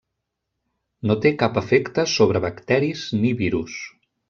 No 1.09 1.17
té 1.25 1.33
cap 1.43 1.59
efecte 1.61 2.07
sobre 2.15 2.43
bacteris 2.47 3.05
ni 3.21 3.37
virus. 3.45 3.79